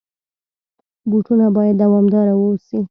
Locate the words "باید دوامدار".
1.55-2.27